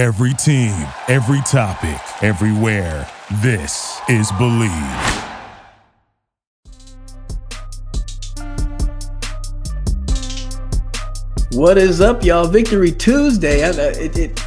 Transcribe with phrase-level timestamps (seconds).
[0.00, 0.72] Every team,
[1.08, 3.06] every topic, everywhere.
[3.42, 5.26] This is Bleav.
[11.52, 12.46] What is up, y'all?
[12.46, 13.62] Victory Tuesday.
[13.62, 14.40] I, it, it,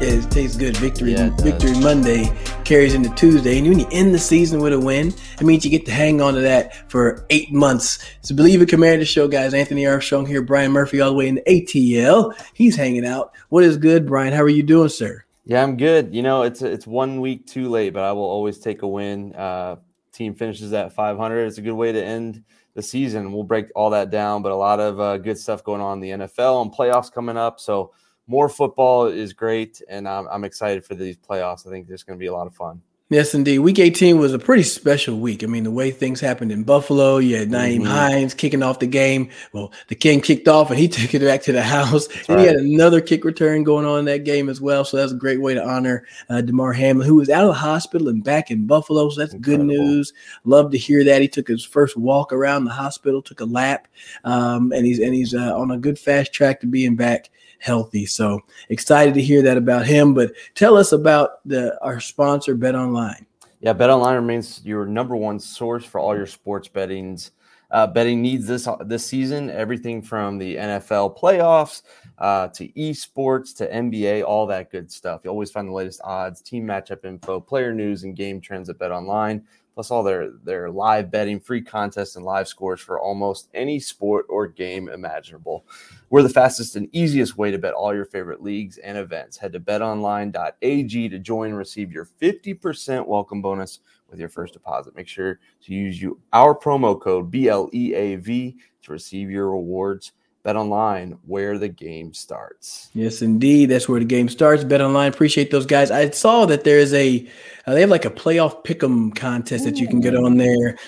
[0.00, 0.76] it tastes good.
[0.78, 1.40] Victory, Yeah, it.
[1.42, 2.24] Victory Monday
[2.66, 5.70] carries into Tuesday, and when you end the season with a win, it means you
[5.70, 8.04] get to hang on to that for eight months.
[8.22, 9.54] So Believe It Commander Show, guys.
[9.54, 12.34] Anthony Armstrong here, Brian Murphy, all the way in the ATL.
[12.54, 13.32] He's hanging out.
[13.50, 14.32] What is good, Brian?
[14.32, 15.24] How are you doing, sir?
[15.44, 16.12] Yeah, I'm good.
[16.12, 19.32] You know, it's it's one week too late, but I will always take a win.
[19.36, 19.76] Uh,
[20.12, 21.46] team finishes at 500.
[21.46, 22.42] It's a good way to end
[22.74, 23.30] the season.
[23.30, 26.18] We'll break all that down, but a lot of uh, good stuff going on in
[26.18, 27.60] the NFL and playoffs coming up.
[27.60, 27.92] So
[28.26, 31.66] more football is great, and I'm, I'm excited for these playoffs.
[31.66, 32.82] I think there's going to be a lot of fun.
[33.08, 33.60] Yes, indeed.
[33.60, 35.44] Week 18 was a pretty special week.
[35.44, 37.86] I mean, the way things happened in Buffalo, you had Nyheim Mhm.
[37.86, 39.28] Hines kicking off the game.
[39.52, 42.08] Well, the King kicked off and he took it back to the house.
[42.28, 44.84] and he had another kick return going on in that game as well.
[44.84, 47.54] So that's a great way to honor uh, Damar Hamlin, who was out of the
[47.54, 49.08] hospital and back in Buffalo.
[49.10, 50.12] So that's good news.
[50.42, 51.22] Love to hear that.
[51.22, 53.86] He took his first walk around the hospital, took a lap,
[54.24, 58.06] um, and he's and he's uh, on a good fast track to being back healthy.
[58.06, 60.14] So excited to hear that about him.
[60.14, 63.26] But tell us about the our sponsor, Bet Online.
[63.60, 67.32] Yeah, Bet Online remains your number one source for all your sports bettings.
[67.70, 69.50] Uh, betting needs this this season.
[69.50, 71.82] Everything from the NFL playoffs
[72.18, 75.22] uh, to esports to NBA, all that good stuff.
[75.24, 78.78] You always find the latest odds, team matchup info, player news, and game trends at
[78.78, 79.42] BetOnline.
[79.76, 84.24] Plus, all their their live betting, free contests, and live scores for almost any sport
[84.30, 85.66] or game imaginable.
[86.08, 89.36] We're the fastest and easiest way to bet all your favorite leagues and events.
[89.36, 94.96] Head to betonline.ag to join and receive your 50% welcome bonus with your first deposit.
[94.96, 100.12] Make sure to use you our promo code BLEAV to receive your rewards.
[100.46, 102.88] Bet online where the game starts.
[102.94, 103.66] Yes, indeed.
[103.66, 104.62] That's where the game starts.
[104.62, 105.12] Bet online.
[105.12, 105.90] Appreciate those guys.
[105.90, 107.26] I saw that there is a
[107.66, 110.78] uh, they have like a playoff pick'em contest that you can get on there.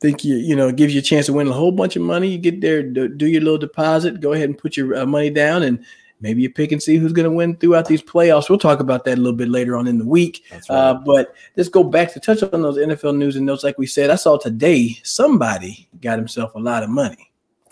[0.00, 2.26] Think you you know gives you a chance to win a whole bunch of money.
[2.26, 5.30] You get there, do, do your little deposit, go ahead and put your uh, money
[5.30, 5.84] down, and
[6.20, 8.50] maybe you pick and see who's going to win throughout these playoffs.
[8.50, 10.42] We'll talk about that a little bit later on in the week.
[10.50, 13.62] That's Uh, but let's go back to touch on those NFL news and notes.
[13.62, 17.30] Like we said, I saw today somebody got himself a lot of money.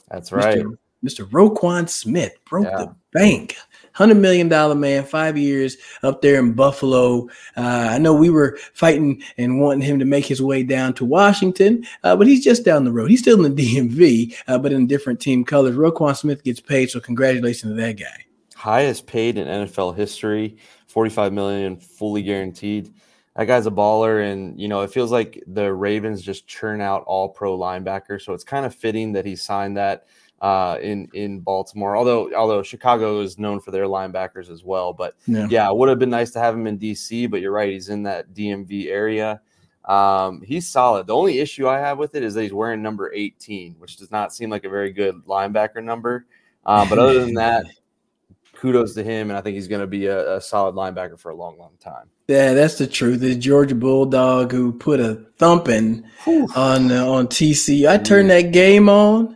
[0.08, 0.58] That's right.
[0.58, 0.78] Mr.
[1.06, 1.24] Mr.
[1.30, 2.76] Roquan Smith broke Yeah.
[2.78, 3.56] the bank.
[3.92, 7.28] Hundred million dollar man, five years up there in Buffalo.
[7.56, 11.04] Uh, I know we were fighting and wanting him to make his way down to
[11.06, 13.08] Washington, uh, but he's just down the road.
[13.10, 15.76] He's still in the DMV, uh, but in different team colors.
[15.76, 18.24] Roquan Smith gets paid, so congratulations to that guy.
[18.54, 20.56] highest paid in NFL history,
[20.88, 22.92] 45 million fully guaranteed.
[23.34, 27.02] That guy's a baller and you know, it feels like the Ravens just churn out
[27.06, 30.06] all pro linebackers, so it's kind of fitting that he signed that
[30.42, 31.96] uh in in Baltimore.
[31.96, 35.46] Although although Chicago is known for their linebackers as well, but Yeah.
[35.50, 37.88] yeah, it would have been nice to have him in DC, but you're right, he's
[37.88, 39.40] in that DMV area.
[39.86, 41.06] Um, he's solid.
[41.06, 44.10] The only issue I have with it is that he's wearing number 18, which does
[44.10, 46.26] not seem like a very good linebacker number.
[46.66, 47.64] Um, but other than that,
[48.52, 51.30] kudos to him, and I think he's going to be a, a solid linebacker for
[51.30, 52.06] a long, long time.
[52.26, 53.20] Yeah, that's the truth.
[53.20, 56.02] The Georgia Bulldog who put a thumping
[56.56, 57.88] on uh, on TC.
[57.88, 59.35] I turned that game on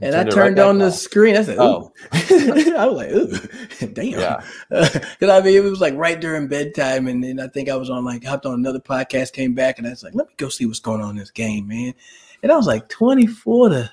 [0.00, 1.36] and I Turned right on the screen.
[1.36, 1.92] I said, Oh.
[2.12, 4.44] I was like, "Ooh, damn." Yeah.
[4.68, 7.88] Because I mean, it was like right during bedtime, and then I think I was
[7.88, 10.48] on like hopped on another podcast, came back, and I was like, "Let me go
[10.48, 11.94] see what's going on in this game, man."
[12.42, 13.90] And I was like, twenty four to.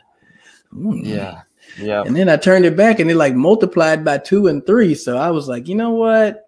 [0.73, 1.05] mm.
[1.05, 1.43] Yeah,
[1.79, 4.95] yeah, And then I turned it back and it like multiplied by two and three.
[4.95, 6.42] So I was like, you know what?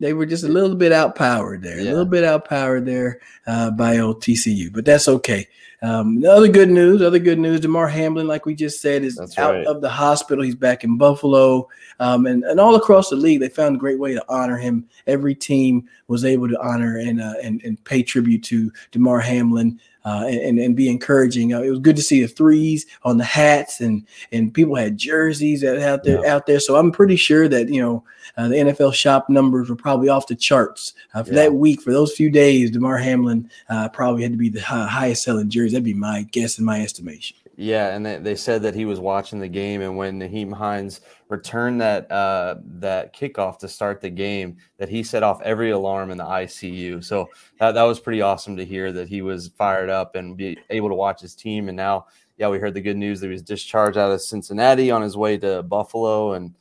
[0.00, 3.98] They were just a little bit outpowered there, a little bit outpowered there uh, by
[3.98, 5.48] old TCU, but that's okay.
[5.82, 9.16] Um, the other good news, other good news, Damar Hamlin, like we just said, is
[9.16, 9.66] That's out right.
[9.66, 10.42] of the hospital.
[10.42, 11.68] He's back in Buffalo.
[12.00, 14.88] Um, and, and all across the league, they found a great way to honor him.
[15.06, 19.78] Every team was able to honor and uh, and, and pay tribute to Damar Hamlin
[20.06, 21.52] uh, and, and be encouraging.
[21.52, 24.96] Uh, it was good to see the threes on the hats and and people had
[24.96, 26.60] jerseys out there out there.
[26.60, 28.02] So I'm pretty sure that you know
[28.38, 31.42] uh, the NFL shop numbers were probably off the charts uh, for Yeah.
[31.42, 31.82] that week.
[31.82, 35.50] For those few days, Damar Hamlin uh, probably had to be the hi- highest selling
[35.50, 35.72] jersey.
[35.72, 37.36] That'd be my guess and my estimation.
[37.56, 37.94] Yeah.
[37.94, 41.80] And they, they said that he was watching the game, and when Nyheim Hines returned
[41.80, 46.18] that uh, that kickoff to start the game, that he set off every alarm in
[46.18, 47.02] the ICU.
[47.02, 50.58] So that, that was pretty awesome to hear that he was fired up and be
[50.70, 51.68] able to watch his team.
[51.68, 52.06] And now,
[52.36, 55.16] yeah, we heard the good news that he was discharged out of Cincinnati on his
[55.16, 56.54] way to Buffalo, and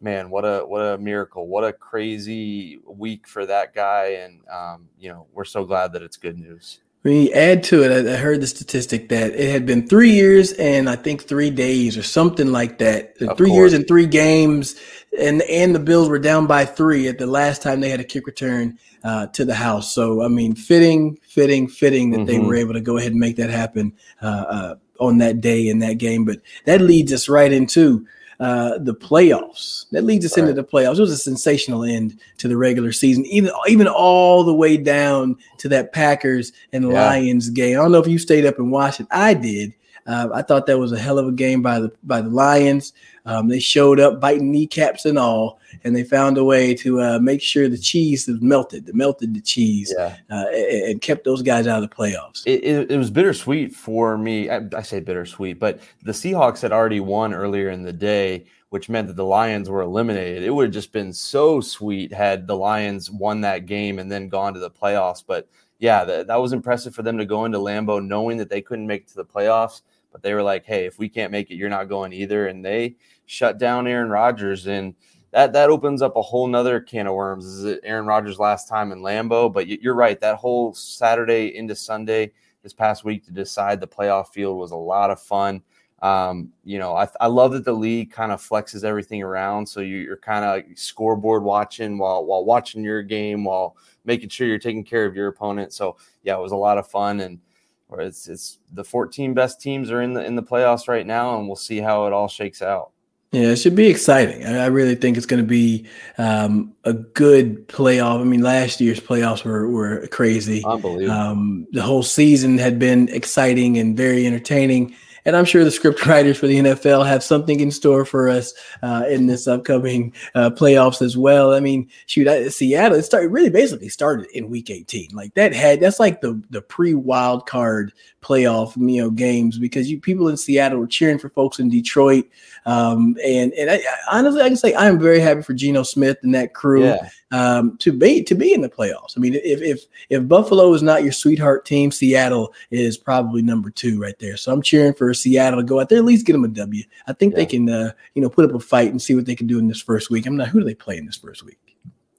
[0.00, 1.48] man, what a what a miracle!
[1.48, 6.02] What a crazy week for that guy, and um, you know we're so glad that
[6.02, 6.80] it's good news.
[7.06, 10.10] When you add to it, I, I heard the statistic that it had been three
[10.10, 13.10] years and I think three days or something like that.
[13.20, 13.56] Of three course.
[13.56, 14.74] years and three games,
[15.16, 18.04] and and the Bills were down by three at the last time they had a
[18.04, 19.94] kick return uh, to the house.
[19.94, 22.46] So I mean, fitting, fitting, fitting that they Mhm.
[22.48, 25.78] were able to go ahead and make that happen uh, uh, on that day in
[25.78, 26.24] that game.
[26.24, 28.04] But that leads us right into
[28.40, 29.86] uh, the playoffs.
[29.92, 30.98] That leads us into the playoffs.
[30.98, 35.36] It was a sensational end to the regular season, even even all the way down
[35.58, 37.06] to that Packers and Yeah.
[37.06, 37.78] Lions game.
[37.78, 39.06] I don't know if you stayed up and watched it.
[39.10, 39.72] I did.
[40.06, 42.92] Uh, I thought that was a hell of a game by the by the Lions.
[43.24, 47.18] Um, they showed up, biting kneecaps and all, and they found a way to uh,
[47.18, 48.86] make sure the cheese was melted.
[48.86, 50.16] They melted the cheese Yeah.
[50.30, 52.44] uh, and, and kept those guys out of the playoffs.
[52.46, 54.48] It, it, it was bittersweet for me.
[54.48, 58.88] I, I say bittersweet, but the Seahawks had already won earlier in the day, which
[58.88, 60.44] meant that the Lions were eliminated.
[60.44, 64.28] It would have just been so sweet had the Lions won that game and then
[64.28, 65.24] gone to the playoffs.
[65.26, 65.48] But
[65.80, 68.86] yeah, that, that was impressive for them to go into Lambeau knowing that they couldn't
[68.86, 69.82] make it to the playoffs.
[70.16, 72.46] But they were like, hey, if we can't make it, you're not going either.
[72.46, 72.96] And they
[73.26, 74.66] shut down Aaron Rodgers.
[74.66, 74.94] And
[75.32, 77.44] that that opens up a whole nother can of worms.
[77.44, 79.52] Is it Aaron Rodgers' last time in Lambeau?
[79.52, 80.18] But you- you're right.
[80.18, 82.32] That whole Saturday into Sunday
[82.62, 85.60] this past week to decide the playoff field was a lot of fun.
[86.00, 89.80] Um, you know, I, I love that the league kind of flexes everything around, so
[89.80, 93.76] you, you're kind of scoreboard watching while while watching your game, while
[94.06, 95.74] making sure you're taking care of your opponent.
[95.74, 97.38] So yeah, it was a lot of fun, and
[97.88, 101.38] or it's it's the 14 best teams are in the in the playoffs right now,
[101.38, 102.90] and we'll see how it all shakes out.
[103.32, 104.44] Yeah, it should be exciting.
[104.44, 105.86] I, I really think it's going to be
[106.16, 108.20] um, a good playoff.
[108.20, 110.62] I mean, last year's playoffs were were crazy.
[110.64, 111.10] Unbelievable.
[111.10, 114.94] Um, the whole season had been exciting and very entertaining.
[115.26, 118.54] And I'm sure the script writers for the NFL have something in store for us
[118.82, 121.52] uh, in this upcoming uh, playoffs as well.
[121.52, 125.10] I mean, shoot, I, Seattle, it started really basically started in week 18.
[125.12, 127.92] Like that had that's like the the pre wild card
[128.26, 132.26] playoff you know games because you people in Seattle were cheering for folks in Detroit.
[132.64, 135.82] Um, and and I, I, honestly, I can say I am very happy for Geno
[135.82, 139.16] Smith and that crew yeah, um, to be to be in the playoffs.
[139.16, 143.70] I mean, if if if Buffalo is not your sweetheart team, Seattle is probably number
[143.70, 144.36] two right there.
[144.36, 146.84] So I'm cheering for Seattle to go out there at least get them a W.
[147.06, 149.34] I think they can uh, you know put up a fight and see what they
[149.34, 150.26] can do in this first week.
[150.26, 151.58] I'm not who do they play in this first week?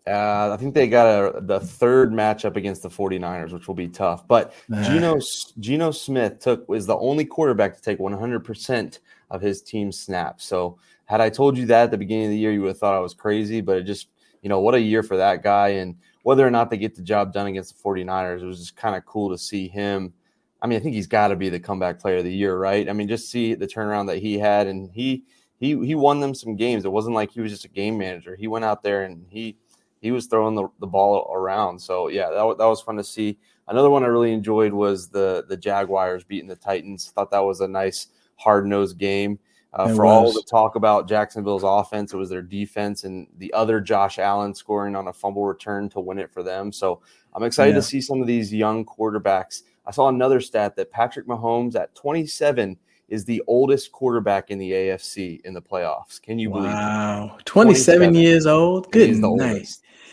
[0.08, 3.90] uh, I think they got a, the third matchup against the 49ers, which will be
[3.90, 4.28] tough.
[4.28, 5.20] But Uh, Geno
[5.60, 9.00] Geno Smith took was the only quarterback to take 100%
[9.32, 10.46] of his team snaps.
[10.46, 12.78] So had I told you that at the beginning of the year, you would have
[12.78, 13.60] thought I was crazy.
[13.60, 14.08] But it just
[14.42, 17.02] you know what a year for that guy, and whether or not they get the
[17.02, 20.14] job done against the 49ers, it was just kind of cool to see him.
[20.62, 22.90] I mean, I think he's got to be the comeback player of the year, right?
[22.90, 25.24] I mean, just see the turnaround that he had, and he
[25.60, 26.86] he he won them some games.
[26.86, 28.36] It wasn't like he was just a game manager.
[28.36, 29.58] He went out there and he
[30.02, 31.80] he was throwing the, the ball around.
[31.80, 33.38] So yeah, that, that was fun to see.
[33.68, 37.12] Another one I really enjoyed was the the Jaguars beating the Titans.
[37.12, 39.40] Thought that was a nice hard nosed game.
[39.74, 43.80] Uh, for all the talk about Jacksonville's offense, it was their defense and the other
[43.80, 46.72] Josh Allen scoring on a fumble return to win it for them.
[46.72, 47.02] So
[47.34, 47.82] I'm excited Yeah.
[47.82, 49.64] to see some of these young quarterbacks.
[49.88, 54.70] I saw another stat that Patrick Mahomes at 27 is the oldest quarterback in the
[54.72, 56.22] AFC in the playoffs.
[56.22, 56.74] Can you believe it?
[56.74, 58.16] Wow, 27, 27.
[58.16, 58.92] years old.
[58.92, 59.70] Good night.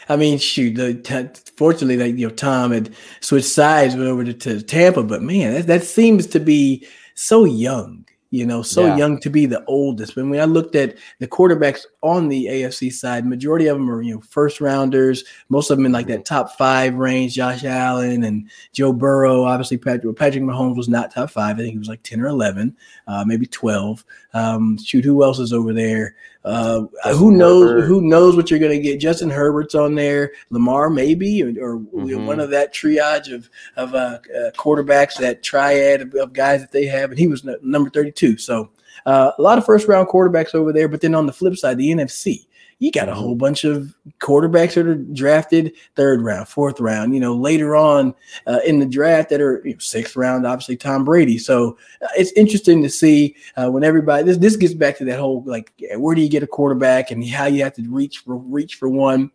[0.09, 0.77] I mean, shoot.
[0.77, 5.03] The, t- fortunately, that you know, Tom had switched sides went over to, to Tampa,
[5.03, 8.07] but man, that, that seems to be so young.
[8.35, 8.97] You know, so Yeah.
[8.97, 10.17] young to be the oldest.
[10.17, 14.03] But when I looked at the quarterbacks on the AFC side, majority of them are
[14.03, 15.23] you know first rounders.
[15.51, 16.17] Most of them in like Mm-hmm.
[16.17, 17.35] that top five range.
[17.35, 19.45] Josh Allen and Joe Burrow.
[19.45, 21.57] Obviously, Patrick Patrick Mahomes was not top five.
[21.57, 22.77] I think he was like ten or eleven,
[23.07, 24.05] uh, maybe twelve.
[24.33, 26.17] Um, shoot, who else is over there?
[26.45, 26.83] Uh,
[27.15, 27.71] who knows?
[27.71, 27.87] Herbert.
[27.87, 29.01] Who knows what you're going to get?
[29.01, 30.33] Justin Herbert's on there.
[30.51, 32.27] Lamar maybe, or, or Mhm.
[32.27, 36.71] one of that triage of of uh, uh, quarterbacks, that triad of, of guys that
[36.73, 38.37] they have, and he was n- number 32.
[38.37, 38.69] So
[39.07, 40.87] uh, a lot of first round quarterbacks over there.
[40.89, 42.47] But then on the flip side, the NFC,
[42.79, 47.15] you got a whole bunch of quarterbacks that are drafted third round, fourth round.
[47.15, 48.15] You know, later on
[48.47, 50.47] uh, in the draft that are you know, sixth round.
[50.47, 51.39] Obviously, Tom Brady.
[51.39, 54.25] So uh, it's interesting to see uh, when everybody.
[54.25, 57.27] This this gets back to that whole like, where do you get a quarterback and
[57.29, 59.31] how you have to reach for reach for one.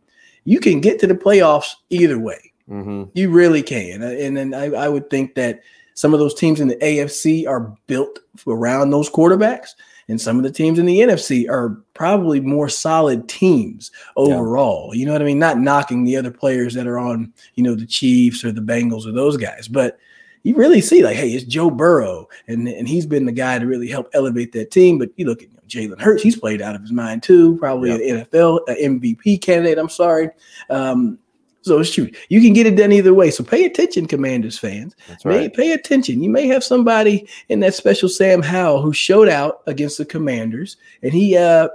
[0.45, 2.51] You can get to the playoffs either way.
[2.67, 4.01] hmm You really can.
[4.01, 5.61] Uh, And then I, I would think that
[5.93, 9.71] some of those teams in the AFC are built around those quarterbacks,
[10.09, 14.93] and some of the teams in the NFC are probably more solid teams overall.
[14.93, 15.39] You know what I mean?
[15.39, 19.05] Not knocking the other players that are on, you know, the Chiefs or the Bengals
[19.07, 19.97] or those guys, but
[20.43, 23.65] you really see like, hey, it's Joe Burrow, and and he's been the guy to
[23.65, 24.97] really help elevate that team.
[24.97, 27.57] But you look at you know, Jalen Hurts; he's played out of his mind too.
[27.57, 27.99] Probably Yep.
[27.99, 29.77] an NFL uh, MVP candidate.
[29.77, 30.29] I'm sorry.
[30.69, 31.19] Um,
[31.61, 33.31] So shoot, you can get it done either way.
[33.31, 34.95] So pay attention, Commanders fans.
[35.07, 35.53] That's right.
[35.53, 36.23] Pay, pay attention.
[36.23, 40.77] You may have somebody in that special Sam Howell who showed out against the Commanders,
[41.03, 41.67] and he uh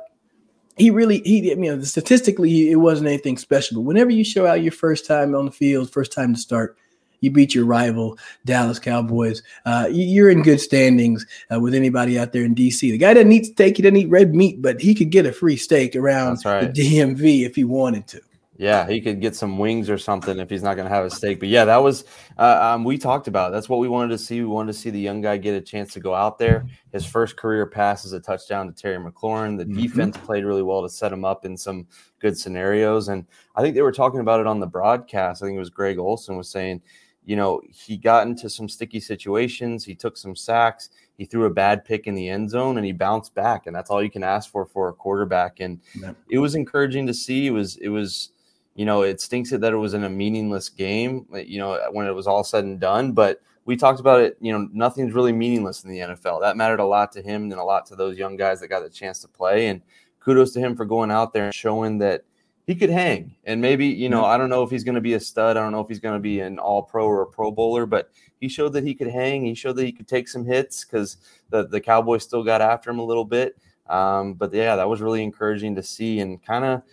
[0.77, 3.77] he really he you know statistically it wasn't anything special.
[3.77, 6.79] But whenever you show out your first time on the field, first time to start,
[7.21, 9.43] you beat your rival Dallas Cowboys.
[9.67, 12.81] Uh, you're in good standings uh, with anybody out there in DC.
[12.81, 15.33] The guy doesn't eat steak, he doesn't eat red meat, but he could get a
[15.33, 16.73] free steak around right.
[16.75, 18.21] the DMV if he wanted to.
[18.57, 21.11] Yeah, he could get some wings or something if he's not going to have a
[21.11, 21.41] steak.
[21.41, 22.05] But yeah, that was
[22.39, 23.51] uh, um, we talked about.
[23.51, 24.41] That's what we wanted to see.
[24.41, 26.65] We wanted to see the young guy get a chance to go out there.
[26.93, 29.59] His first career pass is a touchdown to Terry McLaurin.
[29.59, 29.83] The mm-hmm.
[29.83, 31.89] defense played really well to set him up in some
[32.21, 33.09] good scenarios.
[33.09, 35.43] And I think they were talking about it on the broadcast.
[35.43, 36.81] I think it was Greg Olsen was saying,
[37.25, 39.85] you know, he got into some sticky situations.
[39.85, 40.91] He took some sacks.
[41.17, 43.67] He threw a bad pick in the end zone and he bounced back.
[43.67, 45.61] And that's all you can ask for for a quarterback.
[45.61, 46.13] And yeah.
[46.29, 47.47] it was encouraging to see.
[47.47, 48.31] It was it was
[48.75, 52.07] you know, it stinks that it was in a meaningless game, uh, you know, when
[52.07, 53.13] it was all said and done.
[53.13, 56.41] But we talked about it, you know, nothing's really meaningless in the NFL.
[56.41, 58.83] That mattered a lot to him and a lot to those young guys that got
[58.83, 59.69] the chance to play.
[59.69, 59.81] And
[60.21, 62.25] kudos to him for going out there and showing that
[62.67, 63.37] he could hang.
[63.45, 65.57] And maybe, you know, I don't know if he's going to be a stud.
[65.57, 67.87] I don't know if he's going to be an all pro or a pro bowler,
[67.87, 69.45] but he showed that he could hang.
[69.45, 71.19] He showed that he could take some hits because
[71.51, 73.57] the, the Cowboys still got after him a little bit.
[73.87, 76.83] Um, but yeah, that was really encouraging to see and kind of–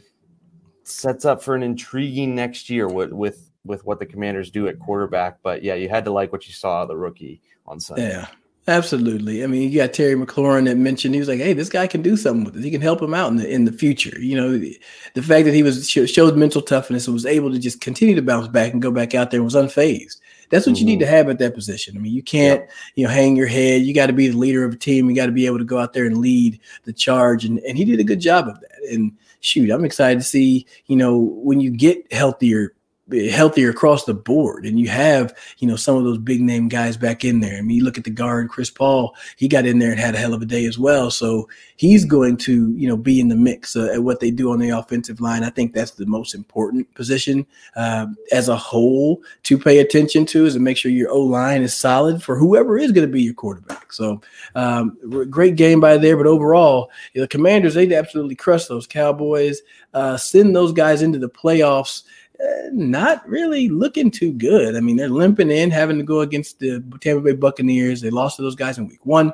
[0.84, 4.80] sets up for an intriguing next year with with with what the Commanders do at
[4.80, 5.38] quarterback.
[5.44, 8.10] But yeah, you had to like what you saw the rookie on Sunday.
[8.10, 8.28] Yeah.
[8.68, 9.44] Absolutely.
[9.44, 12.04] I mean, you got Terry McLaurin that mentioned he was like, "Hey, this guy can
[12.04, 12.64] do something with it.
[12.64, 14.80] He can help him out in the in the future." You know, the,
[15.16, 18.22] the fact that he was showed mental toughness and was able to just continue to
[18.22, 20.18] bounce back and go back out there and was unfazed.
[20.52, 20.80] That's what mm-hmm.
[20.80, 21.12] you need mm-hmm.
[21.12, 21.98] to have at that position.
[21.98, 22.74] I mean, you can't, yeah.
[22.96, 23.82] you know, hang your head.
[23.82, 25.10] You got to be the leader of a team.
[25.10, 27.46] You got to be able to go out there and lead the charge.
[27.46, 28.80] And and he did a good job of that.
[28.92, 32.74] And shoot, I'm excited to see, you know, when you get healthier
[33.32, 34.66] healthier across the board.
[34.66, 37.58] And you have, you know, some of those big name guys back in there.
[37.58, 40.16] I mean, you look at the guard, Chris Paul, he got in there and had
[40.16, 41.12] a hell of a day as well.
[41.12, 44.52] So he's going to, you know, be in the mix uh, at what they do
[44.52, 45.44] on the offensive line.
[45.44, 50.46] I think that's the most important position uh, as a whole to pay attention to
[50.46, 53.24] is to make sure your O line is solid for whoever is going to be
[53.24, 53.92] your quarterback.
[53.94, 54.22] So
[54.56, 54.98] um,
[55.30, 56.18] great game by there.
[56.18, 59.62] But overall, the commanders, they absolutely crushed those Cowboys,
[59.94, 62.04] uh, send those guys into the playoffs
[62.72, 64.76] not really looking too good.
[64.76, 68.02] I mean, they're limping in, having to go against the Tampa Bay Buccaneers.
[68.02, 69.34] They lost to those guys in week one.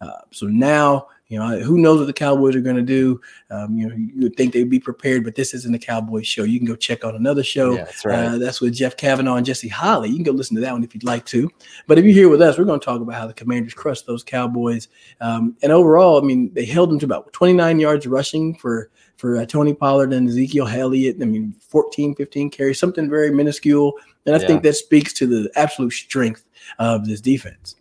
[0.00, 3.20] Uh, so now, you know, who knows what the Cowboys are going to do?
[3.50, 6.44] Um, you know, you would think they'd be prepared, but this isn't a Cowboys show.
[6.44, 7.72] You can go check out another show.
[7.72, 8.24] Yeah, that's right.
[8.24, 10.10] Uh, that's with Jeff Kavanaugh and Jesse Holly.
[10.10, 11.50] You can go listen to that one if you'd like to.
[11.86, 14.06] But if you're here with us, we're going to talk about how the Commanders crushed
[14.06, 14.88] those Cowboys.
[15.20, 19.36] Um, and overall, I mean, they held them to about 29 yards rushing for for
[19.36, 21.16] uh, Tony Pollard and Ezekiel Elliott.
[21.20, 23.94] I mean, 14, 15 carries, something very minuscule.
[24.26, 24.46] And I yeah.
[24.46, 26.44] think that speaks to the absolute strength
[26.78, 27.76] of this defense.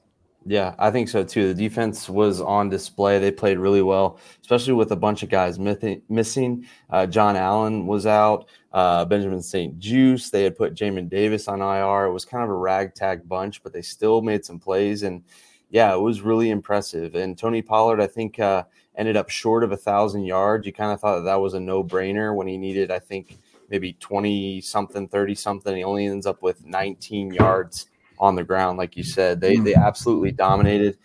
[0.45, 1.53] Yeah, I think so too.
[1.53, 3.17] The defense was on display.
[3.17, 6.65] They played really well, especially with a bunch of guys missing.
[6.89, 8.49] Uh, John Allen was out.
[8.73, 10.31] Uh, Benjamin St-Juste.
[10.31, 12.07] They had put Jamin Davis on IR.
[12.07, 15.03] It was kind of a ragtag bunch, but they still made some plays.
[15.03, 15.23] And
[15.69, 17.15] yeah, it was really impressive.
[17.15, 18.63] And Tony Pollard, I think, uh,
[18.95, 20.65] ended up short of a thousand yards.
[20.65, 23.37] You kind of thought that, that was a no brainer when he needed, I think,
[23.69, 25.75] maybe 20 something, 30 something.
[25.75, 27.87] He only ends up with 19 yards
[28.19, 29.41] on the ground, like you said.
[29.41, 29.63] They hmm.
[29.63, 30.97] they absolutely dominated.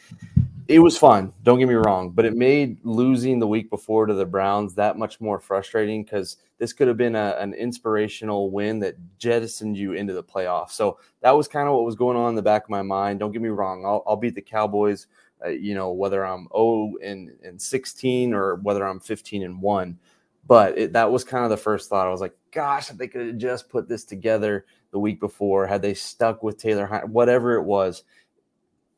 [0.69, 4.13] It was fun, don't get me wrong, but it made losing the week before to
[4.13, 8.79] the Browns that much more frustrating because this could have been a, an inspirational win
[8.81, 10.73] that jettisoned you into the playoffs.
[10.73, 13.19] So that was kind of what was going on in the back of my mind.
[13.19, 15.07] Don't get me wrong, I'll, I'll beat the Cowboys
[15.45, 19.99] uh, you know, whether I'm 0 and, and 16 or whether I'm 15 and 1.
[20.47, 22.07] But it, that was kind of the first thought.
[22.07, 25.67] I was like, gosh, if they could have just put this together the week before,
[25.67, 28.05] had they stuck with Taylor, whatever it was,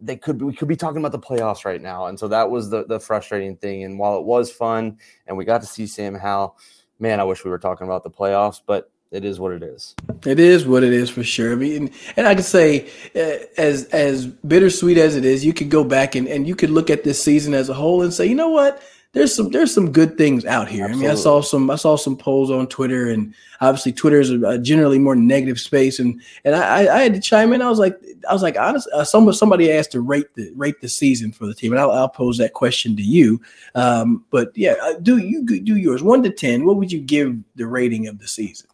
[0.00, 2.06] they could be, we could be talking about the playoffs right now.
[2.06, 3.84] And so that was the, the frustrating thing.
[3.84, 6.56] And while it was fun and we got to see Sam Howell,
[6.98, 9.94] man, I wish we were talking about the playoffs, but it is what it is.
[10.24, 11.52] It is what it is for sure.
[11.52, 15.68] I mean, and I can say, uh, as as bittersweet as it is, you could
[15.68, 18.26] go back and, and you could look at this season as a whole and say,
[18.26, 18.80] you know what,
[19.12, 20.84] there's some there's some good things out here.
[20.84, 21.06] Absolutely.
[21.06, 24.30] I mean, I saw some I saw some polls on Twitter, and obviously Twitter is
[24.30, 27.62] a, generally more negative space, and and I, I had to chime in.
[27.62, 27.98] I was like
[28.28, 31.46] I was like honestly, Uh, some somebody asked to rate the rate the season for
[31.46, 33.40] the team, and I'll, I'll pose that question to you.
[33.74, 36.64] Um, but yeah, uh, do you do yours one to ten?
[36.64, 38.68] What would you give the rating of the season?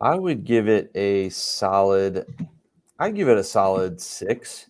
[0.00, 2.26] I would give it a solid.
[2.98, 4.66] I'd give it a solid six.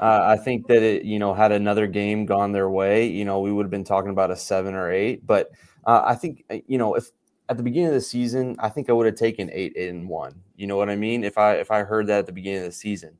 [0.00, 3.40] Uh, I think that it, you know, had another game gone their way, you know,
[3.40, 5.26] we would have been talking about a seven or eight.
[5.26, 5.50] But
[5.86, 7.10] uh, I think, uh, you know, if
[7.48, 10.06] at the beginning of the season, I think I would have taken eight, eight and
[10.08, 10.34] one.
[10.56, 11.24] You know what I mean?
[11.24, 13.16] If I if I heard that at the beginning of the season.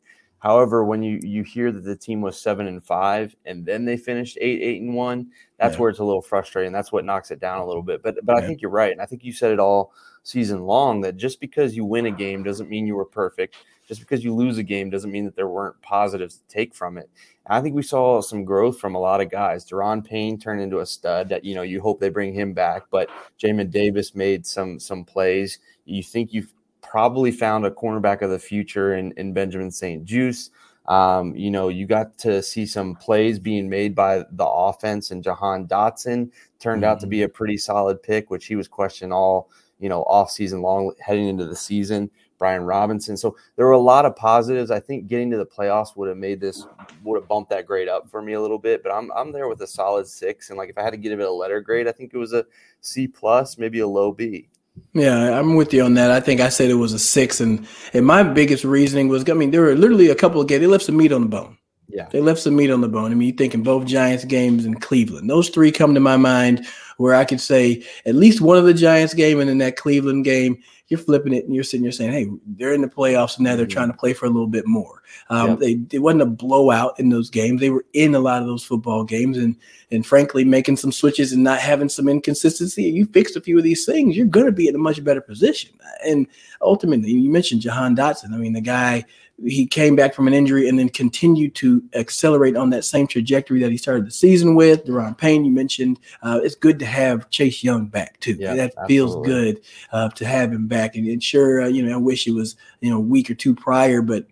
[0.47, 3.97] However, when you you hear that the team was seven and five and then they
[3.97, 5.81] finished eight, eight and one, that's yeah.
[5.81, 6.73] where it's a little frustrating.
[6.73, 8.01] That's what knocks it down a little bit.
[8.01, 8.45] But but yeah.
[8.45, 11.41] I think you're right, and I think you said it all season long that just
[11.41, 13.57] because you win a game doesn't mean you were perfect.
[13.89, 16.97] Just because you lose a game doesn't mean that there weren't positives to take from
[16.97, 17.11] it.
[17.47, 19.69] And I think we saw some growth from a lot of guys.
[19.69, 22.85] Daron Payne turned into a stud that you know you hope they bring him back,
[22.93, 25.59] but Jamin Davis made some some plays.
[25.87, 26.53] You think you've
[26.91, 30.53] probably found a cornerback of the future in, in Benjamin St-Juste.
[30.87, 35.23] Um, you know, you got to see some plays being made by the offense, and
[35.23, 36.91] Jahan Dotson turned mm-hmm.
[36.91, 37.35] out to be a mm-hmm.
[37.35, 41.45] pretty solid pick, which he was questioned all you know off season long heading into
[41.45, 42.11] the season.
[42.39, 43.17] Brian Robinson.
[43.17, 44.71] So there were a lot of positives.
[44.71, 46.67] I think getting to the playoffs would have made this
[47.03, 48.83] would have bumped that grade up for me a little bit.
[48.83, 50.51] But I'm I'm there with a solid six.
[50.51, 52.33] And like if I had to give it a letter grade, I think it was
[52.33, 52.45] a
[52.81, 54.49] C plus, maybe a low B.
[54.93, 56.11] Yeah, I'm with you on that.
[56.11, 59.35] I think I said it was a six, and and my biggest reasoning was, I
[59.35, 60.61] mean, there were literally a couple of games.
[60.61, 61.59] They left some meat on the bone.
[61.89, 63.13] Yeah, they left some meat on the bone.
[63.13, 65.29] I mean, you thinking both Giants games in Cleveland.
[65.29, 66.67] Those three come to my mind
[66.97, 70.25] where I could say at least one of the Giants game and then that Cleveland
[70.25, 73.45] game, you're flipping it and you're sitting there saying, "Hey, they're in the playoffs and
[73.45, 73.73] now they're mm-hmm.
[73.73, 75.59] trying to play for a little bit more." Um, yep.
[75.59, 77.61] They it wasn't a blowout in those games.
[77.61, 79.57] They were in a lot of those football games, and
[79.91, 82.85] and frankly, making some switches and not having some inconsistency.
[82.85, 85.21] You fixed a few of these things, you're going to be in a much better
[85.21, 85.71] position.
[86.05, 86.27] And
[86.61, 88.33] ultimately, you mentioned Jahan Dotson.
[88.33, 89.05] I mean, the guy
[89.45, 93.61] he came back from an injury and then continued to accelerate on that same trajectory
[93.61, 94.87] that he started the season with.
[94.87, 98.37] Daron Payne, you mentioned, uh, it's good to have Chase Young back too.
[98.39, 98.95] Yeah, that absolutely.
[98.95, 99.61] feels good
[99.93, 100.97] uh, to have him back.
[100.97, 103.35] And, and sure, uh, you know, I wish it was you know a week or
[103.35, 104.27] two prior, but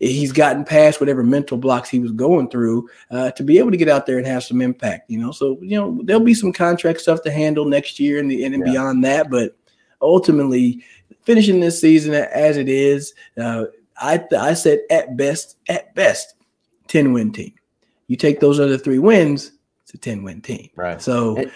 [0.00, 3.76] he's gotten past whatever mental blocks he was going through uh, to be able to
[3.76, 5.08] get out there and have some impact.
[5.08, 8.28] You know, so you know there'll be some contract stuff to handle next year and
[8.28, 8.72] the and, and yeah.
[8.72, 9.56] beyond that, but
[10.02, 10.82] ultimately
[11.22, 13.14] finishing this season as it is.
[13.40, 13.66] Uh,
[14.00, 16.34] I I said at best, at best,
[16.88, 17.52] 10 win team.
[18.06, 19.52] You take those other three wins,
[19.82, 20.70] it's a 10 win team.
[20.76, 21.00] Right.
[21.00, 21.52] So and,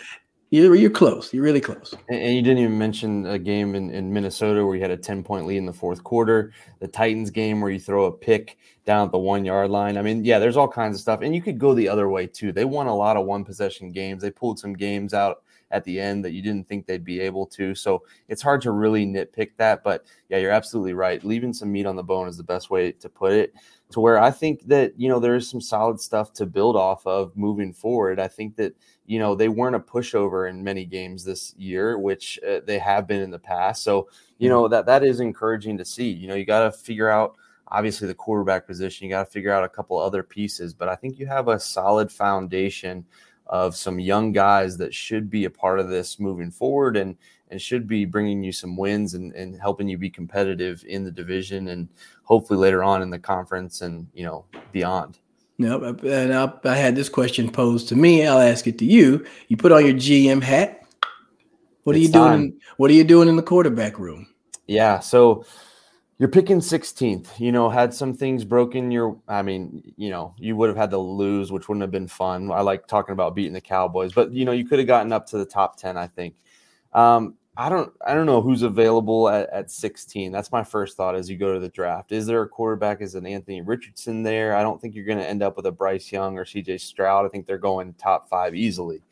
[0.51, 1.33] you're you're close.
[1.33, 1.95] You're really close.
[2.11, 5.25] And you didn't even mention a game in, in Minnesota where you had a 10
[5.25, 9.07] point lead in the fourth quarter, the Titans game where you throw a pick down
[9.07, 9.97] at the one yard line.
[9.97, 11.23] I mean, yeah, there's all kinds of stuff.
[11.23, 12.53] And you could go the other way too.
[12.53, 14.23] They won a lot of one possession games.
[14.23, 17.47] They pulled some games out at the end that you didn't think they'd be able
[17.47, 17.75] to.
[17.75, 19.83] So it's hard to really nitpick that.
[19.83, 21.25] But yeah, you're absolutely right.
[21.25, 23.55] Leaving some meat on the bone is the best way to put it.
[23.93, 27.07] To where I think that, you know, there is some solid stuff to build off
[27.07, 28.21] of moving forward.
[28.21, 28.75] I think that,
[29.07, 33.07] you know, they weren't a pushover in many games this year, which uh, they have
[33.07, 33.83] been in the past.
[33.83, 34.09] So,
[34.39, 36.09] you know, that that is encouraging to see.
[36.09, 37.37] You know, you got to figure out
[37.69, 39.07] obviously the quarterback position.
[39.07, 41.59] You got to figure out a couple other pieces, but I think you have a
[41.59, 43.05] solid foundation
[43.53, 47.17] of some young guys that should be a part of this moving forward and
[47.51, 51.11] and should be bringing you some wins and, and helping you be competitive in the
[51.11, 51.87] division and
[52.23, 55.19] hopefully later on in the conference and you know beyond.
[55.59, 58.27] No, and I, I had this question posed to me.
[58.27, 59.25] I'll ask it to you.
[59.49, 60.87] You put on your GM hat.
[61.85, 62.43] What it's are you doing?
[62.45, 64.29] In, what are you doing in the quarterback room?
[64.67, 65.45] Yeah, so
[66.19, 67.41] you're picking 16th.
[67.41, 68.91] You know, had some things broken.
[68.91, 72.09] Your, I mean, you know, you would have had to lose, which wouldn't have been
[72.09, 72.51] fun.
[72.51, 75.27] I like talking about beating the Cowboys, but you know, you could have gotten up
[75.29, 75.97] to the top 10.
[75.97, 76.35] I think.
[76.93, 80.33] Um, I don't, I don't know who's available at, at 16.
[80.33, 82.11] That's my first thought as you go to the draft.
[82.11, 83.03] Is there a quarterback?
[83.03, 84.57] Is an Anthony Richardson there?
[84.57, 86.79] I don't think you're going to end up with a Bryce Young or C.J.
[86.79, 87.27] Stroud.
[87.27, 89.03] I think they're going top five easily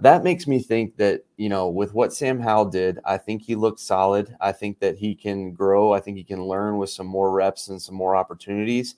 [0.00, 3.54] that makes me think that you know with what Sam Howell did, I think he
[3.54, 4.34] looked solid.
[4.40, 5.92] I think that he can grow.
[5.92, 8.96] I think he can learn with some more reps and some more opportunities.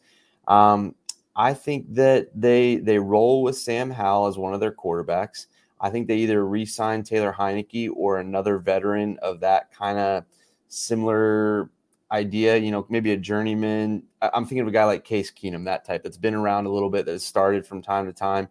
[0.49, 0.95] Um,
[1.35, 5.47] I think that they they roll with Sam Howell as one of their quarterbacks.
[5.81, 10.25] I think they either re-sign Taylor Heinicke or another veteran of that kind of
[10.69, 11.71] similar
[12.11, 12.57] idea.
[12.57, 14.03] You know, maybe a journeyman.
[14.23, 16.91] I'm thinking of a guy like Case Keenum, that type that's been around a little
[16.91, 18.49] bit, that's started from time to time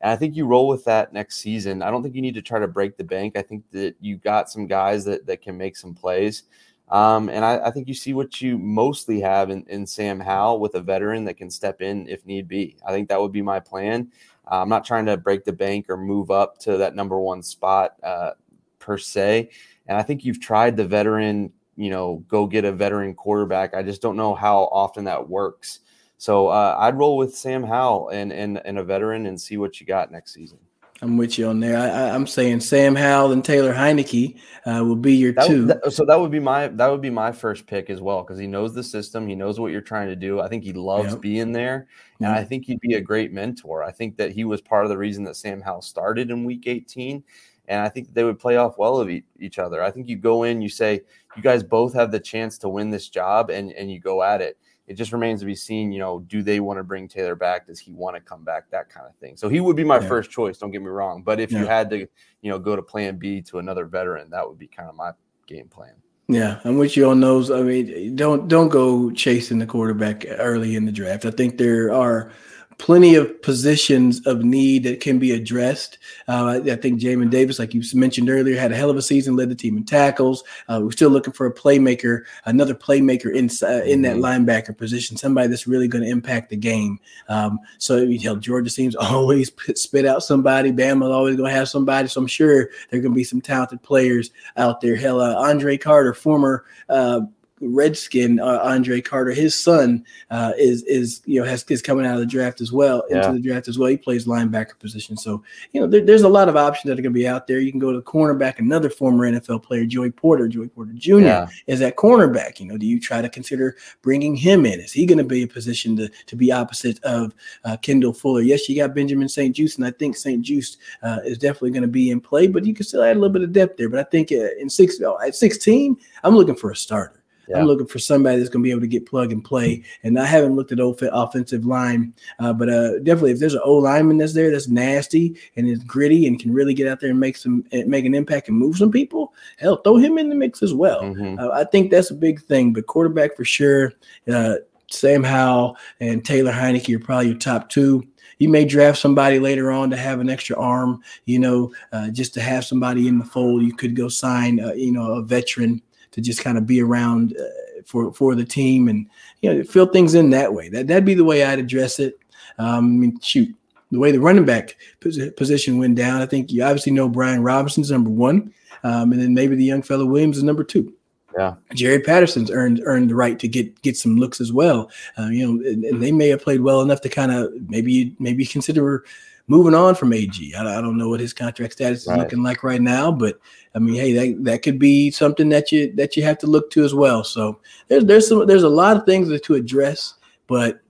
[0.00, 1.82] and I think you roll with that next season.
[1.82, 3.36] I don't think you need to try to break the bank.
[3.36, 6.44] I think that you got some guys that, that can make some plays.
[6.88, 10.58] Um, and I, I, think you see what you mostly have in, in, Sam Howell
[10.58, 12.78] with a veteran that can step in if need be.
[12.86, 14.10] I think that would be my plan.
[14.50, 17.42] Uh, I'm not trying to break the bank or move up to that number one
[17.42, 18.30] spot uh,
[18.78, 19.50] per se.
[19.86, 23.74] And I think you've tried the veteran, you know, go get a veteran quarterback.
[23.74, 25.80] I just don't know how often that works.
[26.18, 29.80] So uh, I'd roll with Sam Howell and, and and a veteran and see what
[29.80, 30.58] you got next season.
[31.00, 31.78] I'm with you on there.
[31.78, 35.66] I, am saying Sam Howell and Taylor Heinicke uh, will be your that, two.
[35.66, 38.38] That, so that would be my that would be my first pick as well because
[38.38, 39.28] he knows the system.
[39.28, 40.40] He knows what you're trying to do.
[40.40, 41.20] I think he loves yep.
[41.20, 41.86] being there,
[42.18, 43.84] and I think he'd be a great mentor.
[43.84, 46.66] I think that he was part of the reason that Sam Howell started in Week
[46.66, 47.22] 18,
[47.68, 49.84] and I think they would play off well of each other.
[49.84, 51.02] I think you go in, you say,
[51.36, 54.40] you guys both have the chance to win this job, and and you go at
[54.40, 54.58] it.
[54.88, 57.66] It just remains to be seen, you know, do they want to bring Taylor back?
[57.66, 58.70] Does he want to come back?
[58.70, 59.36] That kind of thing.
[59.36, 60.08] So he would be my yeah.
[60.08, 60.58] first choice.
[60.58, 61.60] Don't get me wrong, but if yeah.
[61.60, 61.98] you had to,
[62.40, 65.12] you know, go to Plan B to another veteran, that would be kind of my
[65.46, 65.92] game plan.
[66.30, 67.50] Yeah, I'm with you on those.
[67.50, 71.24] I mean, don't don't go chasing the quarterback early in the draft.
[71.24, 72.32] I think there are
[72.78, 75.98] plenty of positions of need that can be addressed.
[76.28, 79.36] Uh, I think Jamin Davis, like you mentioned earlier, had a hell of a season,
[79.36, 80.44] led the team in tackles.
[80.68, 84.24] Uh, we're still looking for a playmaker, another playmaker in, uh, in that mm-hmm.
[84.24, 87.00] linebacker position, somebody that's really going to impact the game.
[87.28, 90.72] Um, so you know, Georgia seems always spit out somebody.
[90.72, 92.08] Bama's always going to have somebody.
[92.08, 94.94] So I'm sure there are going to be some talented players out there.
[94.94, 97.22] Hell, uh, Andre Carter, former uh,
[97.60, 102.14] Redskin uh, Andre Carter, his son uh, is is you know has is coming out
[102.14, 103.18] of the draft as well yeah.
[103.18, 103.88] into the draft as well.
[103.88, 105.42] He plays linebacker position, so
[105.72, 107.58] you know there, there's a lot of options that are going to be out there.
[107.58, 110.48] You can go to the cornerback, another former NFL player, Joey Porter.
[110.48, 111.18] Joey Porter Jr.
[111.18, 111.48] Yeah.
[111.66, 112.60] is at cornerback.
[112.60, 114.80] You know, do you try to consider bringing him in?
[114.80, 118.42] Is he going to be a position to to be opposite of uh, Kendall Fuller?
[118.42, 122.10] Yes, you got Benjamin St-Juste, and I think St-Juste uh, is definitely going to be
[122.10, 123.88] in play, but you can still add a little bit of depth there.
[123.88, 127.17] But I think uh, in six oh, at 16, I'm looking for a starter.
[127.48, 127.58] Yeah.
[127.58, 129.82] I'm looking for somebody that's going to be able to get plug and play.
[130.02, 133.60] And I haven't looked at old offensive line, uh, but uh, definitely if there's an
[133.64, 137.10] O lineman that's there that's nasty and is gritty and can really get out there
[137.10, 140.34] and make some make an impact and move some people, hell, throw him in the
[140.34, 141.02] mix as well.
[141.02, 141.38] Mm-hmm.
[141.38, 142.72] Uh, I think that's a big thing.
[142.72, 143.92] But quarterback for sure.
[144.30, 144.56] Uh,
[144.90, 148.08] Sam Howell and Taylor Heinicke are probably your top two
[148.38, 152.34] you may draft somebody later on to have an extra arm, you know, uh, just
[152.34, 153.62] to have somebody in the fold.
[153.62, 155.82] You could go sign, uh, you know, a veteran
[156.18, 159.06] to just kind of be around uh, for for the team and
[159.40, 160.68] you know fill things in that way.
[160.68, 162.18] That that'd be the way I'd address it.
[162.58, 163.54] Um, I mean, shoot,
[163.92, 167.92] the way the running back position went down, I think you obviously know Brian Robinson's
[167.92, 168.52] number one,
[168.82, 170.92] um, and then maybe the young fellow Williams is number two.
[171.38, 174.90] Yeah, Jaret Patterson's earned earned the right to get get some looks as well.
[175.16, 178.16] Uh, you know, and, and, they may have played well enough to kind of maybe
[178.18, 179.04] maybe consider
[179.48, 180.54] moving on from AG.
[180.54, 182.18] I, I, don't know what his contract status is right.
[182.18, 183.40] looking like right now, but
[183.74, 186.70] I mean, hey, that, that could be something that you that you have to look
[186.72, 187.24] to as well.
[187.24, 190.14] So there's there's some there's a lot of things to address,
[190.46, 190.80] but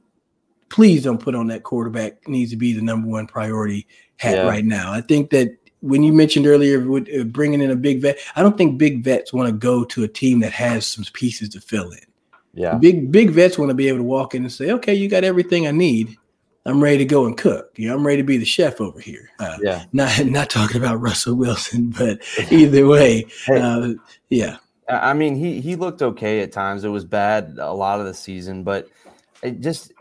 [0.69, 4.47] please don't put on that quarterback needs to be the number one priority hat yeah.
[4.47, 4.93] right now.
[4.93, 8.43] I think that when you mentioned earlier with uh, bringing in a big vet, I
[8.43, 11.61] don't think big vets want to go to a team that has some pieces to
[11.61, 12.01] fill in.
[12.55, 15.09] Yeah, big big vets want to be able to walk in and say, "Okay, you
[15.09, 16.17] got everything I need."
[16.69, 17.73] I'm ready to go and cook.
[17.77, 19.31] You know, I'm ready to be the chef over here.
[19.39, 19.85] Uh, yeah.
[19.93, 23.95] Not not talking about Russell Wilson, but either way, hey, uh,
[24.29, 24.59] yeah.
[24.89, 26.85] I mean, he he looked okay at times.
[26.85, 28.89] It was bad a lot of the season, but
[29.43, 29.93] it just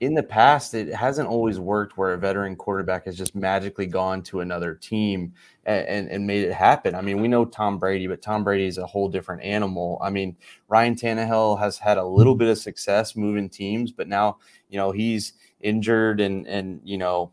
[0.00, 4.22] in the past it hasn't always worked where a veteran quarterback has just magically gone
[4.22, 5.32] to another team
[5.64, 6.94] and, and, and made it happen.
[6.94, 9.98] I mean, we know Tom Brady, but Tom Brady is a whole different animal.
[10.02, 10.36] I mean,
[10.68, 14.90] Ryan Tannehill has had a little bit of success moving teams, but now you know
[14.90, 17.32] he's injured and and you know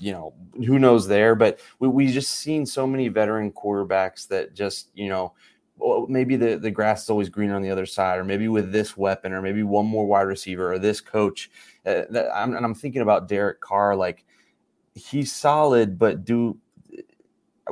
[0.00, 0.34] you know
[0.66, 5.08] who knows there but we, we just seen so many veteran quarterbacks that just you
[5.08, 5.32] know
[6.08, 8.96] maybe the, the grass is always greener on the other side or maybe with this
[8.98, 11.50] weapon or maybe one more wide receiver or this coach
[11.86, 14.24] uh, that, I'm, and i'm thinking about derek carr like
[14.94, 16.58] he's solid but do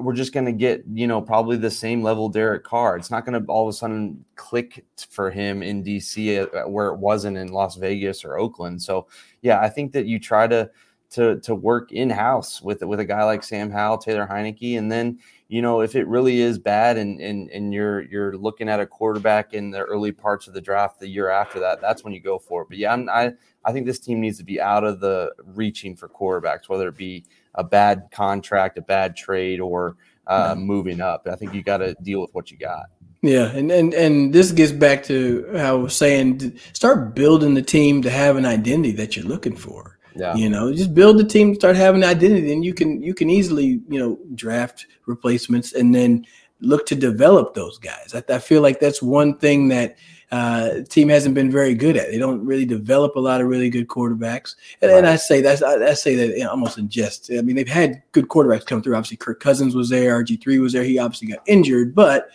[0.01, 2.97] we're just going to get, you know, probably the same level Derek Carr.
[2.97, 6.89] It's not going to all of a sudden click for him in DC uh, where
[6.89, 8.83] it wasn't in Las Vegas or Oakland.
[8.83, 9.07] So,
[9.43, 10.71] yeah, I think that you try to
[11.11, 14.93] to to work in house with with a guy like Sam Howell, Taylor Heinicke, and
[14.93, 18.81] then you know if it really is bad and and and you're you're looking at
[18.81, 22.13] a quarterback in the early parts of the draft the year after that, that's when
[22.13, 22.69] you go for it.
[22.69, 23.33] But yeah, I'm, I
[23.65, 26.97] I think this team needs to be out of the reaching for quarterbacks, whether it
[26.97, 27.25] be
[27.59, 31.27] a bad contract, a bad trade, or uh, moving up.
[31.31, 32.87] I think you got to deal with what you got.
[33.21, 37.62] Yeah, and, and and this gets back to how I was saying, start building the
[37.62, 39.99] team to have an identity that you're looking for.
[40.14, 40.35] Yeah.
[40.37, 43.29] You know, just build the team, start having an identity, and you can you can
[43.29, 46.27] easily you know draft replacements and then
[46.61, 48.14] look to develop those guys.
[48.14, 49.97] I, I feel like that's one thing that
[50.31, 52.11] uh, team hasn't been very good at.
[52.11, 54.57] They don't really develop a lot of really good quarterbacks.
[54.83, 54.99] And, right.
[54.99, 57.31] and I say that's I, I say that you know, almost in jest.
[57.37, 58.95] I mean, they've had good quarterbacks come through.
[58.95, 60.23] Obviously, Kirk Cousins was there.
[60.23, 60.85] RG three was there.
[60.85, 62.29] He obviously got injured, but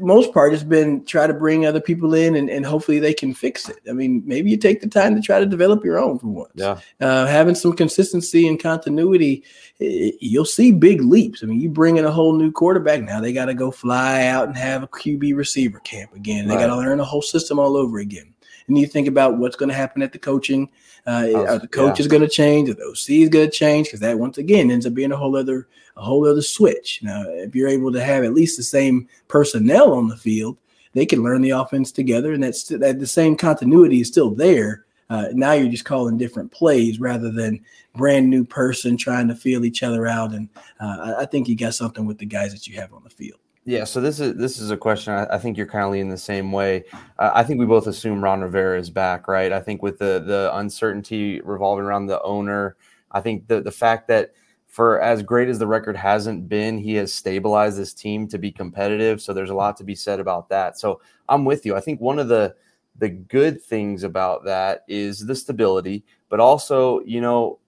[0.00, 3.34] most part has been try to bring other people in and, and hopefully they can
[3.34, 3.78] fix it.
[3.88, 6.52] I mean, maybe you take the time to try to develop your own for once.
[6.54, 6.78] Yeah.
[7.00, 9.44] Uh, having some consistency and continuity,
[9.78, 11.42] you'll see big leaps.
[11.42, 14.26] I mean, you bring in a whole new quarterback now, they got to go fly
[14.26, 16.46] out and have a QB receiver camp again.
[16.46, 16.66] They right.
[16.66, 18.34] got to learn a whole system all over again.
[18.68, 20.70] and you think about what's going to happen at the coaching.
[21.08, 22.02] Uh, are the coach yeah.
[22.02, 22.68] is going to change?
[22.68, 23.86] Are the OC is going to change?
[23.86, 25.66] Because that once again ends up being a whole other
[25.96, 27.00] a whole other switch.
[27.02, 30.58] Now, if you're able to have at least the same personnel on the field,
[30.92, 34.84] they can learn the offense together, and that's that the same continuity is still there.
[35.08, 37.64] Uh, now you're just calling different plays rather than
[37.96, 40.34] brand new person trying to feel each other out.
[40.34, 43.10] And uh, I think you got something with the guys that you have on the
[43.10, 43.40] field.
[43.68, 45.12] Yeah, so this is this is a question.
[45.12, 46.84] I, I think you're kind of leaning the same way.
[47.18, 49.52] Uh, I think we both assume Ron Rivera is back, right?
[49.52, 52.76] I think with the the uncertainty revolving around the owner,
[53.12, 54.32] I think the the fact that
[54.68, 58.50] for as great as the record hasn't been, he has stabilized this team to be
[58.50, 59.20] competitive.
[59.20, 60.78] So there's a lot to be said about that.
[60.78, 61.76] So I'm with you.
[61.76, 62.54] I think one of the
[62.96, 67.58] the good things about that is the stability, but also, you know,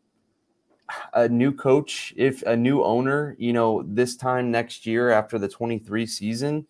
[1.12, 5.48] a new coach, if a new owner, you know, this time next year after the
[5.48, 6.66] 23 season,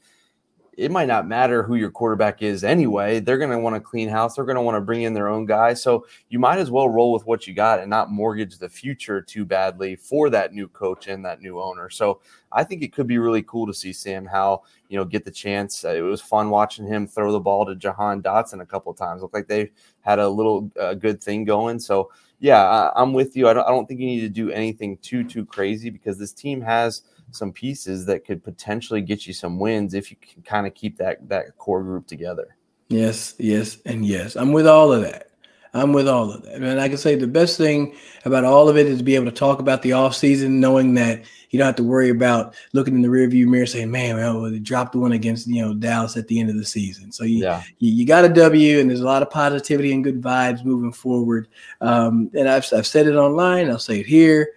[0.81, 3.21] it might not matter who your quarterback is anyway.
[3.21, 4.37] They're going to want to clean house.
[4.37, 5.75] They're going to want to bring in their own guy.
[5.75, 9.21] So you might as well roll with what you got and not mortgage the future
[9.21, 11.91] too badly for that new coach and that new owner.
[11.91, 15.27] So I think it could be really cool to see Sam Howell, you know, get
[15.27, 15.85] the chance.
[15.85, 19.21] Uh, it was fun watching him throw the ball to Jahan Dotson a couple times.
[19.21, 21.79] Looked like they had a little uh, good thing going.
[21.79, 23.49] So yeah, I, am with you.
[23.49, 26.33] I don't, I don't think you need to do anything too too crazy because this
[26.33, 30.67] team has– some pieces that could potentially get you some wins if you can kind
[30.67, 32.57] of keep that that core group together.
[32.89, 34.37] Yes, yes, and yes.
[34.37, 35.30] I'm with all of that.
[35.73, 36.55] I'm with all of that.
[36.57, 39.27] And I can say the best thing about all of it is to be able
[39.27, 42.95] to talk about the off season, knowing that you don't have to worry about looking
[42.95, 46.17] in the rearview mirror saying, man, well, they dropped the one against, you know, Dallas
[46.17, 47.13] at the end of the season.
[47.13, 47.63] So you, yeah.
[47.79, 50.93] you, you, got a W and there's a lot of positivity and good vibes moving
[50.93, 51.49] forward.
[51.81, 53.71] Um, and I've, I've said it online.
[53.71, 54.51] I'll say it here.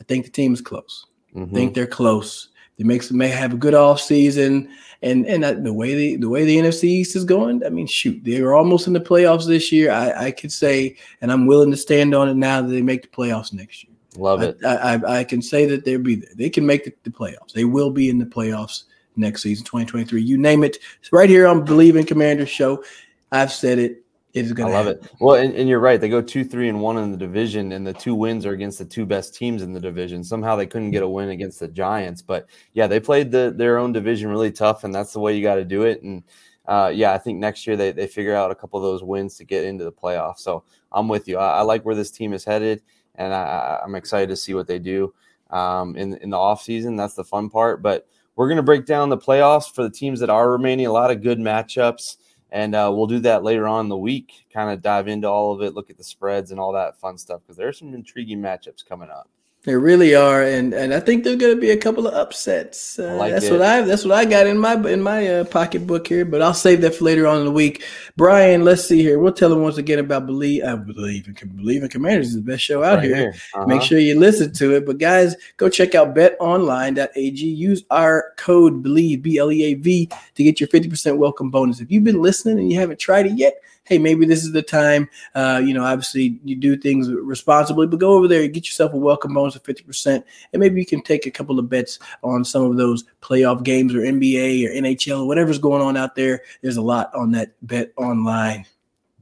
[0.00, 1.06] I think the team is close.
[1.34, 1.54] Mm-hmm.
[1.54, 2.48] think they're close.
[2.80, 4.70] They make may have a good off season,
[5.02, 8.24] and and the way the the way the NFC East is going, I mean, shoot,
[8.24, 9.90] they were almost in the playoffs this year.
[9.90, 13.02] I, I could say, and I'm willing to stand on it now that they make
[13.02, 13.92] the playoffs next year.
[14.16, 14.56] Love it.
[14.64, 16.30] I, I, I can say that they'll be there.
[16.34, 17.52] They can make the, the, playoffs.
[17.52, 20.22] They will be in the playoffs next season, 2023.
[20.22, 20.78] You name it.
[21.00, 22.82] It's right here on Believe in Commanders show.
[23.30, 24.02] I've said it.
[24.32, 24.74] It is going to.
[24.74, 25.04] I love happen.
[25.04, 25.12] it.
[25.20, 26.00] Well, and, and, you're right.
[26.00, 28.78] They go two, three, and one in the division, and the two wins are against
[28.78, 30.22] the two best teams in the division.
[30.22, 33.78] Somehow they couldn't get a win against the Giants, but yeah, they played the, their
[33.78, 36.02] own division really tough, and that's the way you got to do it.
[36.02, 36.22] And
[36.66, 39.36] uh, yeah, I think next year they, they figure out a couple of those wins
[39.38, 40.38] to get into the playoffs.
[40.38, 40.62] So
[40.92, 41.36] I'm with you.
[41.36, 42.82] I, I like where this team is headed,
[43.16, 45.12] and I, am excited to see what they do
[45.50, 46.96] um, in in the offseason.
[46.96, 47.82] That's the fun part.
[47.82, 50.86] But we're going to break down the playoffs for the teams that are remaining.
[50.86, 52.16] A lot of good matchups.
[52.52, 55.62] And uh, we'll do that later on the week, kind of dive into all of
[55.62, 58.84] it, look at the spreads and all that fun stuff because there's some intriguing matchups
[58.84, 59.28] coming up.
[59.64, 62.98] They really are, and and I think there's going to be a couple of upsets.
[62.98, 63.52] Uh, like that's it.
[63.52, 66.54] what I that's what I got in my in my uh, pocketbook here, but I'll
[66.54, 67.84] save that for later on in the week.
[68.16, 69.18] Brian, let's see here.
[69.18, 70.64] We'll tell them once again about believe.
[70.64, 73.16] I believe in believe in Commanders is the best show out right here.
[73.16, 73.34] here.
[73.52, 73.66] Uh-huh.
[73.66, 74.86] Make sure you listen to it.
[74.86, 77.46] But guys, go check out BetOnline.ag.
[77.46, 81.50] Use our code Bleav B L E A V to get your fifty percent welcome
[81.50, 81.80] bonus.
[81.80, 84.62] If you've been listening and you haven't tried it yet hey, maybe this is the
[84.62, 85.10] time.
[85.34, 88.94] Uh, you know, obviously you do things responsibly, but go over there and get yourself
[88.94, 90.22] a welcome bonus of 50%.
[90.52, 93.92] And maybe you can take a couple of bets on some of those playoff games
[93.92, 96.40] or NBA or NHL or whatever's going on out there.
[96.62, 98.64] There's a lot on that bet online.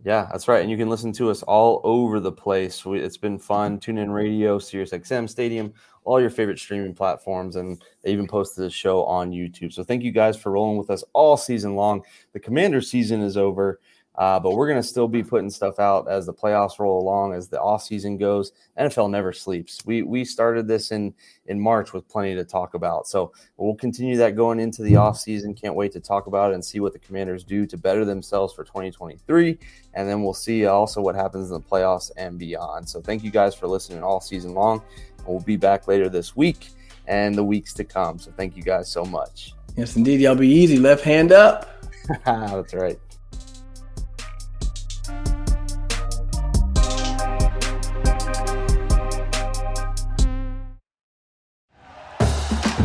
[0.04, 0.60] Yeah, that's right.
[0.60, 2.82] And you can listen to us all over the place.
[2.86, 3.80] It's been fun.
[3.80, 5.72] Tune in radio, Sirius XM Stadium,
[6.04, 7.56] all your favorite streaming platforms.
[7.56, 9.72] And they even posted the show on YouTube.
[9.72, 12.02] So thank you guys for rolling with us all season long.
[12.32, 13.80] The Commander season is over.
[14.18, 17.32] Uh, but we're going to still be putting stuff out as the playoffs roll along,
[17.34, 18.50] as the off season goes.
[18.76, 19.80] NFL never sleeps.
[19.86, 21.14] We we started this in
[21.46, 25.18] in March with plenty to talk about, so we'll continue that going into the off
[25.18, 25.54] season.
[25.54, 28.52] Can't wait to talk about it and see what the Commanders do to better themselves
[28.52, 29.56] for 2023,
[29.94, 32.88] and then we'll see also what happens in the playoffs and beyond.
[32.88, 34.82] So thank you guys for listening all season long.
[35.28, 36.70] We'll be back later this week
[37.06, 38.18] and the weeks to come.
[38.18, 39.54] So thank you guys so much.
[39.76, 40.20] Yes, indeed.
[40.20, 40.78] Y'all be easy.
[40.78, 41.84] Left hand up.
[42.24, 42.98] That's right.